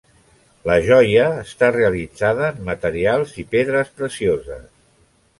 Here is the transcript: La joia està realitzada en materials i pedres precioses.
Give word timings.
La 0.67 0.75
joia 0.85 1.25
està 1.41 1.67
realitzada 1.75 2.47
en 2.53 2.57
materials 2.69 3.35
i 3.43 3.45
pedres 3.51 3.93
precioses. 4.01 4.65